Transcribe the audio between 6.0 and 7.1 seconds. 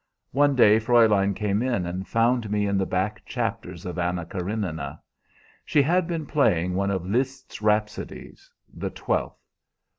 been playing one of